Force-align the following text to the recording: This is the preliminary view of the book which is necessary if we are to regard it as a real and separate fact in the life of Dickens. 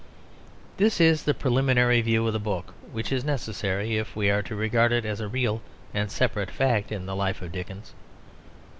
This 0.77 0.99
is 0.99 1.21
the 1.21 1.35
preliminary 1.35 2.01
view 2.01 2.25
of 2.25 2.33
the 2.33 2.39
book 2.39 2.73
which 2.91 3.11
is 3.11 3.23
necessary 3.23 3.97
if 3.97 4.15
we 4.15 4.31
are 4.31 4.41
to 4.41 4.55
regard 4.55 4.91
it 4.91 5.05
as 5.05 5.19
a 5.19 5.27
real 5.27 5.61
and 5.93 6.09
separate 6.09 6.49
fact 6.49 6.91
in 6.91 7.05
the 7.05 7.15
life 7.15 7.43
of 7.43 7.51
Dickens. 7.51 7.93